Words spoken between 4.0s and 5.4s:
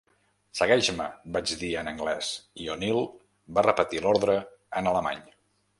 l'ordre en alemany.